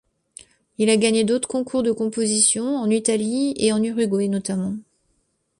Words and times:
Il 0.79 0.89
a 0.89 0.97
gagné 0.97 1.23
d'autres 1.25 1.47
concours 1.47 1.83
de 1.83 1.91
composition, 1.91 2.75
en 2.75 2.89
Italie 2.89 3.53
et 3.57 3.71
en 3.71 3.83
Uruguay 3.83 4.29
notamment. 4.29 4.73